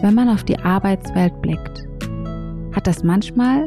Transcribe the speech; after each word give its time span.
Wenn 0.00 0.14
man 0.14 0.28
auf 0.28 0.44
die 0.44 0.58
Arbeitswelt 0.60 1.42
blickt, 1.42 1.88
hat 2.72 2.86
das 2.86 3.02
manchmal, 3.02 3.66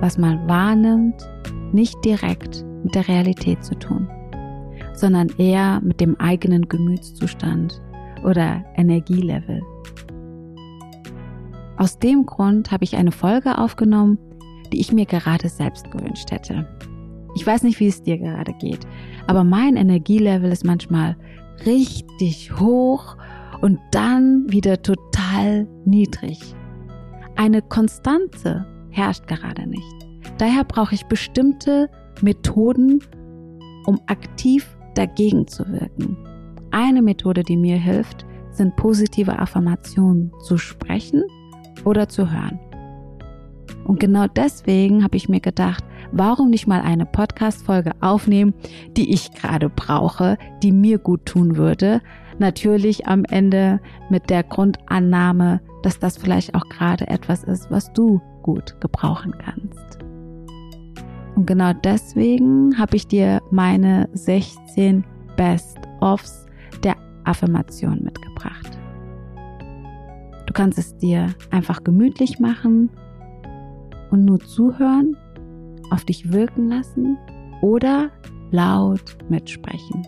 was 0.00 0.16
man 0.16 0.48
wahrnimmt, 0.48 1.28
nicht 1.72 1.96
direkt 2.04 2.64
mit 2.84 2.94
der 2.94 3.08
Realität 3.08 3.64
zu 3.64 3.74
tun, 3.74 4.08
sondern 4.94 5.28
eher 5.36 5.80
mit 5.82 6.00
dem 6.00 6.14
eigenen 6.20 6.68
Gemütszustand 6.68 7.82
oder 8.24 8.64
Energielevel. 8.76 9.60
Aus 11.76 11.98
dem 11.98 12.24
Grund 12.24 12.70
habe 12.70 12.84
ich 12.84 12.96
eine 12.96 13.12
Folge 13.12 13.58
aufgenommen, 13.58 14.18
die 14.72 14.80
ich 14.80 14.92
mir 14.92 15.06
gerade 15.06 15.48
selbst 15.48 15.90
gewünscht 15.90 16.30
hätte. 16.30 16.68
Ich 17.34 17.44
weiß 17.44 17.64
nicht, 17.64 17.80
wie 17.80 17.88
es 17.88 18.02
dir 18.02 18.18
gerade 18.18 18.52
geht, 18.60 18.86
aber 19.26 19.42
mein 19.42 19.74
Energielevel 19.74 20.52
ist 20.52 20.64
manchmal 20.64 21.16
richtig 21.66 22.56
hoch 22.60 23.16
und 23.60 23.78
dann 23.90 24.46
wieder 24.48 24.82
total 24.82 25.66
niedrig. 25.84 26.54
Eine 27.36 27.62
Konstante 27.62 28.66
herrscht 28.90 29.26
gerade 29.26 29.66
nicht. 29.66 29.84
Daher 30.38 30.64
brauche 30.64 30.94
ich 30.94 31.06
bestimmte 31.06 31.88
Methoden, 32.20 33.00
um 33.86 34.00
aktiv 34.06 34.76
dagegen 34.94 35.46
zu 35.46 35.66
wirken. 35.68 36.16
Eine 36.70 37.02
Methode, 37.02 37.42
die 37.42 37.56
mir 37.56 37.76
hilft, 37.78 38.26
sind 38.50 38.76
positive 38.76 39.38
Affirmationen 39.38 40.32
zu 40.44 40.58
sprechen 40.58 41.22
oder 41.84 42.08
zu 42.08 42.30
hören. 42.30 42.58
Und 43.84 44.00
genau 44.00 44.26
deswegen 44.26 45.02
habe 45.02 45.16
ich 45.16 45.28
mir 45.28 45.40
gedacht, 45.40 45.84
warum 46.12 46.50
nicht 46.50 46.66
mal 46.66 46.80
eine 46.80 47.06
Podcast-Folge 47.06 47.92
aufnehmen, 48.00 48.54
die 48.96 49.12
ich 49.12 49.32
gerade 49.32 49.68
brauche, 49.68 50.36
die 50.62 50.72
mir 50.72 50.98
gut 50.98 51.26
tun 51.26 51.56
würde. 51.56 52.00
Natürlich 52.38 53.06
am 53.06 53.24
Ende 53.24 53.80
mit 54.10 54.30
der 54.30 54.42
Grundannahme, 54.42 55.60
dass 55.82 55.98
das 55.98 56.16
vielleicht 56.16 56.54
auch 56.54 56.68
gerade 56.68 57.08
etwas 57.08 57.44
ist, 57.44 57.70
was 57.70 57.92
du 57.92 58.20
gut 58.42 58.80
gebrauchen 58.80 59.34
kannst. 59.38 59.98
Und 61.34 61.46
genau 61.46 61.72
deswegen 61.72 62.78
habe 62.78 62.96
ich 62.96 63.06
dir 63.06 63.40
meine 63.50 64.08
16 64.12 65.04
Best-ofs 65.36 66.46
der 66.82 66.96
Affirmation 67.24 68.02
mitgebracht. 68.02 68.78
Du 70.46 70.52
kannst 70.52 70.78
es 70.78 70.96
dir 70.96 71.34
einfach 71.50 71.84
gemütlich 71.84 72.40
machen 72.40 72.90
und 74.10 74.24
nur 74.24 74.40
zuhören, 74.40 75.16
auf 75.90 76.04
dich 76.04 76.32
wirken 76.32 76.68
lassen 76.68 77.16
oder 77.62 78.10
laut 78.50 79.16
mitsprechen. 79.28 80.06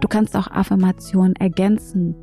Du 0.00 0.08
kannst 0.08 0.36
auch 0.36 0.50
Affirmationen 0.50 1.36
ergänzen, 1.36 2.14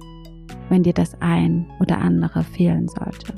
wenn 0.69 0.83
dir 0.83 0.93
das 0.93 1.19
ein 1.21 1.67
oder 1.79 1.99
andere 1.99 2.43
fehlen 2.43 2.87
sollte. 2.87 3.33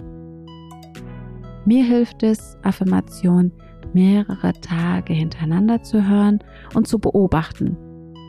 Mir 1.65 1.83
hilft 1.83 2.23
es, 2.23 2.57
Affirmationen 2.63 3.51
mehrere 3.93 4.53
Tage 4.61 5.13
hintereinander 5.13 5.83
zu 5.83 6.07
hören 6.07 6.39
und 6.73 6.87
zu 6.87 6.99
beobachten, 6.99 7.77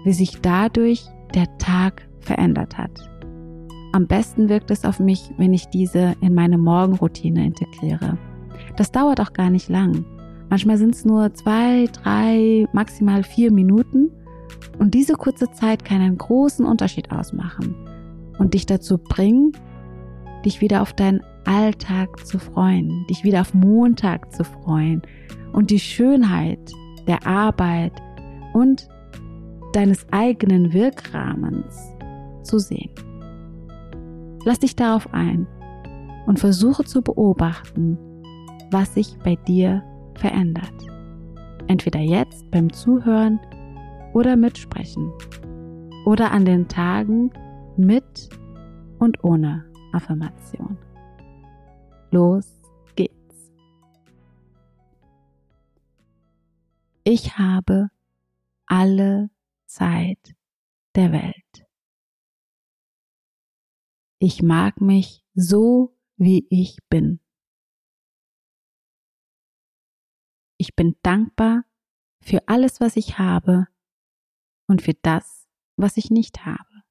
wie 0.05 0.13
sich 0.13 0.41
dadurch 0.41 1.05
der 1.35 1.47
Tag 1.59 2.09
verändert 2.21 2.77
hat. 2.77 2.91
Am 3.93 4.07
besten 4.07 4.49
wirkt 4.49 4.71
es 4.71 4.85
auf 4.85 5.01
mich, 5.01 5.33
wenn 5.37 5.53
ich 5.53 5.67
diese 5.69 6.15
in 6.21 6.35
meine 6.35 6.59
Morgenroutine 6.59 7.45
integriere. 7.45 8.19
Das 8.81 8.93
dauert 8.93 9.21
auch 9.21 9.35
gar 9.35 9.51
nicht 9.51 9.69
lang. 9.69 10.07
Manchmal 10.49 10.79
sind 10.79 10.95
es 10.95 11.05
nur 11.05 11.35
zwei, 11.35 11.85
drei, 12.03 12.67
maximal 12.73 13.25
vier 13.25 13.53
Minuten. 13.53 14.11
Und 14.79 14.95
diese 14.95 15.17
kurze 15.17 15.51
Zeit 15.51 15.85
kann 15.85 16.01
einen 16.01 16.17
großen 16.17 16.65
Unterschied 16.65 17.13
ausmachen 17.13 17.75
und 18.39 18.55
dich 18.55 18.65
dazu 18.65 18.97
bringen, 18.97 19.53
dich 20.47 20.63
wieder 20.63 20.81
auf 20.81 20.95
deinen 20.95 21.21
Alltag 21.45 22.27
zu 22.27 22.39
freuen, 22.39 23.05
dich 23.11 23.23
wieder 23.23 23.43
auf 23.43 23.53
Montag 23.53 24.33
zu 24.33 24.45
freuen 24.45 25.03
und 25.53 25.69
die 25.71 25.79
Schönheit 25.79 26.73
der 27.07 27.27
Arbeit 27.27 27.93
und 28.55 28.89
deines 29.75 30.07
eigenen 30.11 30.73
Wirkrahmens 30.73 31.77
zu 32.45 32.59
sehen. 32.59 32.95
Lass 34.47 34.61
dich 34.61 34.75
darauf 34.75 35.13
ein 35.13 35.47
und 36.27 36.39
versuche 36.39 36.85
zu 36.85 37.03
beobachten, 37.03 37.99
was 38.71 38.95
sich 38.95 39.19
bei 39.19 39.37
dir 39.37 39.83
verändert. 40.15 40.75
Entweder 41.67 42.01
jetzt 42.01 42.51
beim 42.51 42.73
Zuhören 42.73 43.41
oder 44.13 44.37
mitsprechen 44.37 45.13
oder 46.05 46.33
an 46.33 46.45
den 46.45 46.69
Tagen 46.69 47.31
mit 47.77 48.29
und 48.99 49.23
ohne 49.25 49.65
Affirmation. 49.93 50.77
Los 52.11 52.61
geht's. 52.97 53.53
Ich 57.05 57.39
habe 57.39 57.91
alle 58.67 59.31
Zeit 59.67 60.35
der 60.95 61.13
Welt. 61.13 61.67
Ich 64.19 64.43
mag 64.43 64.81
mich 64.81 65.25
so, 65.35 65.97
wie 66.17 66.47
ich 66.51 66.79
bin. 66.91 67.21
Ich 70.61 70.77
bin 70.77 70.95
dankbar 71.01 71.65
für 72.21 72.47
alles, 72.47 72.83
was 72.83 72.97
ich 72.97 73.19
habe 73.19 73.67
und 74.67 74.83
für 74.83 74.93
das, 74.93 75.49
was 75.77 75.97
ich 75.97 76.11
nicht 76.11 76.45
habe. 76.45 76.83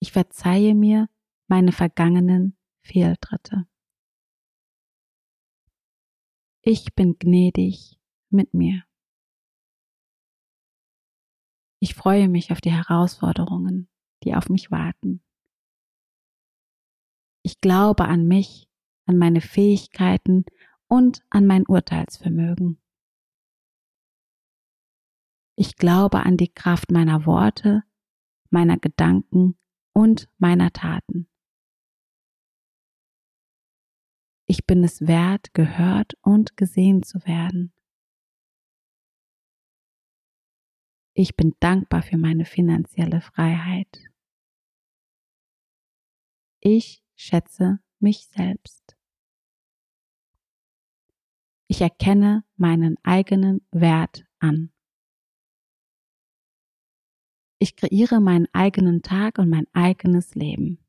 Ich 0.00 0.10
verzeihe 0.10 0.74
mir 0.74 1.08
meine 1.46 1.70
vergangenen 1.70 2.58
Fehltritte. 2.80 3.68
Ich 6.62 6.92
bin 6.96 7.20
gnädig 7.20 8.00
mit 8.28 8.52
mir. 8.52 8.82
Ich 11.78 11.94
freue 11.94 12.28
mich 12.28 12.50
auf 12.50 12.60
die 12.60 12.72
Herausforderungen, 12.72 13.88
die 14.24 14.34
auf 14.34 14.48
mich 14.48 14.72
warten. 14.72 15.22
Ich 17.44 17.60
glaube 17.60 18.06
an 18.06 18.26
mich, 18.26 18.68
an 19.06 19.18
meine 19.18 19.40
Fähigkeiten 19.40 20.44
und 20.90 21.24
an 21.30 21.46
mein 21.46 21.66
Urteilsvermögen. 21.66 22.80
Ich 25.56 25.76
glaube 25.76 26.20
an 26.24 26.36
die 26.36 26.52
Kraft 26.52 26.90
meiner 26.90 27.26
Worte, 27.26 27.84
meiner 28.50 28.76
Gedanken 28.76 29.56
und 29.92 30.28
meiner 30.38 30.72
Taten. 30.72 31.28
Ich 34.46 34.66
bin 34.66 34.82
es 34.82 35.06
wert, 35.06 35.54
gehört 35.54 36.14
und 36.22 36.56
gesehen 36.56 37.04
zu 37.04 37.24
werden. 37.24 37.72
Ich 41.14 41.36
bin 41.36 41.54
dankbar 41.60 42.02
für 42.02 42.16
meine 42.16 42.44
finanzielle 42.44 43.20
Freiheit. 43.20 44.02
Ich 46.60 47.04
schätze 47.14 47.78
mich 48.00 48.26
selbst. 48.26 48.99
Ich 51.70 51.80
erkenne 51.80 52.44
meinen 52.56 52.96
eigenen 53.04 53.64
Wert 53.70 54.24
an. 54.40 54.72
Ich 57.60 57.76
kreiere 57.76 58.20
meinen 58.20 58.48
eigenen 58.52 59.02
Tag 59.02 59.38
und 59.38 59.48
mein 59.48 59.68
eigenes 59.72 60.34
Leben. 60.34 60.84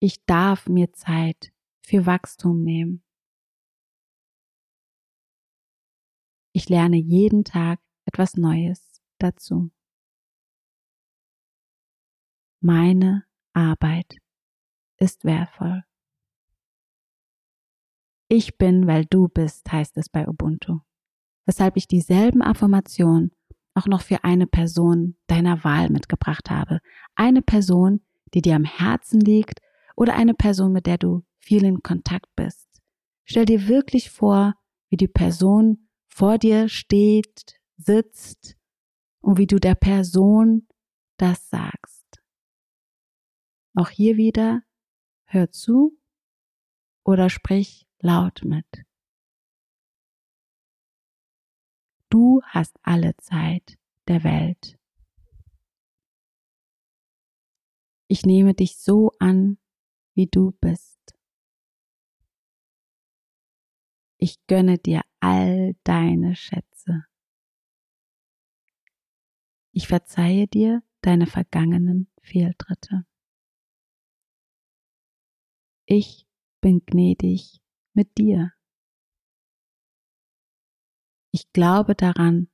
Ich 0.00 0.24
darf 0.24 0.66
mir 0.66 0.92
Zeit 0.92 1.52
für 1.86 2.04
Wachstum 2.04 2.64
nehmen. 2.64 3.04
Ich 6.52 6.68
lerne 6.68 6.96
jeden 6.96 7.44
Tag 7.44 7.80
etwas 8.06 8.34
Neues 8.34 9.00
dazu. 9.18 9.70
Meine 12.60 13.24
Arbeit 13.52 14.16
ist 14.96 15.24
wertvoll. 15.24 15.84
Ich 18.32 18.58
bin, 18.58 18.86
weil 18.86 19.06
du 19.06 19.26
bist, 19.26 19.72
heißt 19.72 19.96
es 19.96 20.08
bei 20.08 20.28
Ubuntu. 20.28 20.78
Weshalb 21.46 21.76
ich 21.76 21.88
dieselben 21.88 22.42
Affirmationen 22.42 23.32
auch 23.74 23.86
noch 23.86 24.02
für 24.02 24.22
eine 24.22 24.46
Person 24.46 25.16
deiner 25.26 25.64
Wahl 25.64 25.90
mitgebracht 25.90 26.48
habe. 26.48 26.78
Eine 27.16 27.42
Person, 27.42 28.06
die 28.32 28.40
dir 28.40 28.54
am 28.54 28.62
Herzen 28.62 29.20
liegt 29.20 29.58
oder 29.96 30.14
eine 30.14 30.34
Person, 30.34 30.72
mit 30.72 30.86
der 30.86 30.96
du 30.96 31.24
viel 31.40 31.64
in 31.64 31.82
Kontakt 31.82 32.28
bist. 32.36 32.68
Stell 33.24 33.46
dir 33.46 33.66
wirklich 33.66 34.10
vor, 34.10 34.54
wie 34.90 34.96
die 34.96 35.08
Person 35.08 35.88
vor 36.06 36.38
dir 36.38 36.68
steht, 36.68 37.58
sitzt 37.78 38.56
und 39.20 39.38
wie 39.38 39.48
du 39.48 39.58
der 39.58 39.74
Person 39.74 40.68
das 41.16 41.48
sagst. 41.48 42.22
Auch 43.74 43.90
hier 43.90 44.16
wieder, 44.16 44.62
hör 45.24 45.50
zu 45.50 45.98
oder 47.02 47.28
sprich 47.28 47.89
laut 48.00 48.42
mit. 48.44 48.66
Du 52.08 52.42
hast 52.44 52.76
alle 52.82 53.16
Zeit 53.18 53.78
der 54.08 54.24
Welt. 54.24 54.78
Ich 58.08 58.26
nehme 58.26 58.54
dich 58.54 58.76
so 58.76 59.12
an, 59.20 59.58
wie 60.14 60.26
du 60.26 60.50
bist. 60.60 60.98
Ich 64.18 64.44
gönne 64.48 64.78
dir 64.78 65.02
all 65.20 65.74
deine 65.84 66.34
Schätze. 66.34 67.06
Ich 69.72 69.86
verzeihe 69.86 70.48
dir 70.48 70.82
deine 71.00 71.26
vergangenen 71.26 72.10
Fehltritte. 72.20 73.06
Ich 75.86 76.26
bin 76.60 76.84
gnädig 76.84 77.59
mit 77.94 78.18
dir. 78.18 78.52
Ich 81.32 81.52
glaube 81.52 81.94
daran, 81.94 82.48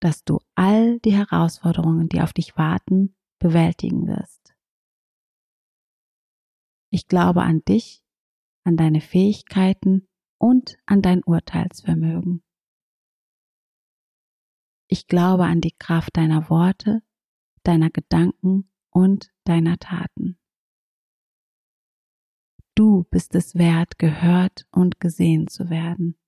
dass 0.00 0.24
du 0.24 0.40
all 0.54 0.98
die 1.00 1.12
Herausforderungen, 1.12 2.08
die 2.08 2.20
auf 2.20 2.32
dich 2.32 2.56
warten, 2.56 3.14
bewältigen 3.38 4.06
wirst. 4.06 4.54
Ich 6.90 7.06
glaube 7.06 7.42
an 7.42 7.62
dich, 7.64 8.02
an 8.64 8.76
deine 8.76 9.00
Fähigkeiten 9.00 10.08
und 10.38 10.76
an 10.86 11.02
dein 11.02 11.22
Urteilsvermögen. 11.22 12.42
Ich 14.88 15.06
glaube 15.06 15.44
an 15.44 15.60
die 15.60 15.76
Kraft 15.78 16.16
deiner 16.16 16.50
Worte, 16.50 17.02
deiner 17.62 17.90
Gedanken 17.90 18.70
und 18.90 19.32
deiner 19.44 19.78
Taten. 19.78 20.39
Du 22.80 23.04
bist 23.10 23.34
es 23.34 23.56
wert, 23.56 23.98
gehört 23.98 24.66
und 24.70 25.00
gesehen 25.00 25.48
zu 25.48 25.68
werden. 25.68 26.18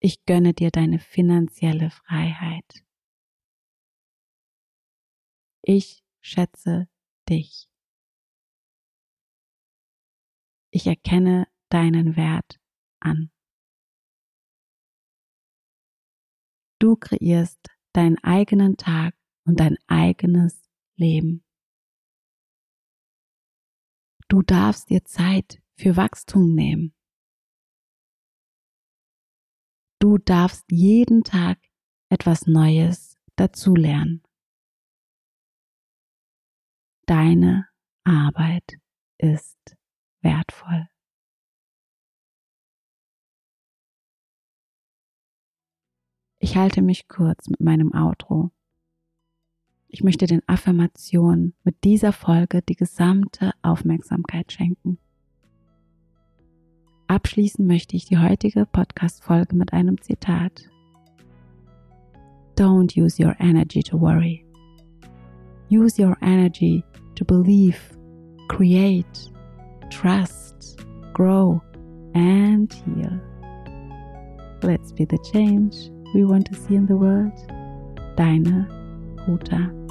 Ich 0.00 0.24
gönne 0.24 0.54
dir 0.54 0.70
deine 0.70 0.98
finanzielle 0.98 1.90
Freiheit. 1.90 2.86
Ich 5.60 6.02
schätze 6.22 6.88
dich. 7.28 7.68
Ich 10.70 10.86
erkenne 10.86 11.46
deinen 11.68 12.16
Wert 12.16 12.58
an. 13.00 13.30
Du 16.78 16.96
kreierst 16.96 17.68
deinen 17.92 18.16
eigenen 18.24 18.78
Tag 18.78 19.14
und 19.44 19.60
dein 19.60 19.76
eigenes 19.86 20.62
Leben. 20.96 21.45
Du 24.28 24.42
darfst 24.42 24.90
dir 24.90 25.04
Zeit 25.04 25.62
für 25.76 25.96
Wachstum 25.96 26.54
nehmen. 26.54 26.92
Du 30.00 30.18
darfst 30.18 30.64
jeden 30.70 31.22
Tag 31.22 31.58
etwas 32.10 32.46
Neues 32.46 33.16
dazulernen. 33.36 34.22
Deine 37.06 37.68
Arbeit 38.04 38.78
ist 39.18 39.76
wertvoll. 40.22 40.88
Ich 46.38 46.56
halte 46.56 46.82
mich 46.82 47.08
kurz 47.08 47.48
mit 47.48 47.60
meinem 47.60 47.92
Outro. 47.92 48.55
Ich 49.96 50.04
möchte 50.04 50.26
den 50.26 50.42
Affirmationen 50.46 51.54
mit 51.64 51.82
dieser 51.82 52.12
Folge 52.12 52.60
die 52.60 52.76
gesamte 52.76 53.52
Aufmerksamkeit 53.62 54.52
schenken. 54.52 54.98
Abschließen 57.06 57.66
möchte 57.66 57.96
ich 57.96 58.04
die 58.04 58.18
heutige 58.18 58.66
Podcast-Folge 58.66 59.56
mit 59.56 59.72
einem 59.72 59.98
Zitat. 60.02 60.68
Don't 62.58 62.94
use 62.94 63.18
your 63.18 63.34
energy 63.40 63.82
to 63.84 63.98
worry. 63.98 64.44
Use 65.70 65.98
your 65.98 66.18
energy 66.20 66.84
to 67.14 67.24
believe, 67.24 67.78
create, 68.48 69.32
trust, 69.88 70.76
grow, 71.14 71.58
and 72.12 72.70
heal. 72.70 73.18
Let's 74.62 74.92
be 74.92 75.06
the 75.08 75.18
change 75.32 75.90
we 76.12 76.22
want 76.22 76.46
to 76.48 76.54
see 76.54 76.74
in 76.74 76.86
the 76.86 76.98
world. 76.98 77.32
Deine 78.14 78.68
Ruta. 79.26 79.85